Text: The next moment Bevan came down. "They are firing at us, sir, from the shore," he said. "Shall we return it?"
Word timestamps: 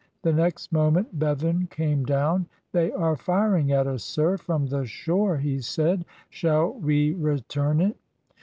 The 0.23 0.33
next 0.33 0.71
moment 0.71 1.19
Bevan 1.19 1.67
came 1.67 2.05
down. 2.07 2.47
"They 2.71 2.91
are 2.91 3.15
firing 3.15 3.71
at 3.71 3.85
us, 3.85 4.03
sir, 4.03 4.35
from 4.35 4.65
the 4.65 4.83
shore," 4.87 5.37
he 5.37 5.59
said. 5.59 6.05
"Shall 6.31 6.73
we 6.73 7.13
return 7.13 7.79
it?" 7.81 7.95